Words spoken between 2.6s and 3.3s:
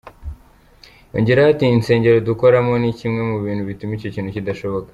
ni kimwe